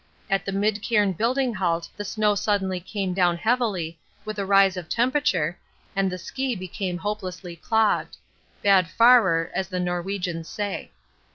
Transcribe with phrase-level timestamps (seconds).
[0.31, 4.89] At the midcairn building halt the snow suddenly came down heavily, with a rise of
[4.89, 5.59] temperature,
[5.95, 8.17] and the ski became hopelessly clogged
[8.63, 10.89] (bad fahrer, as the Norwegians say).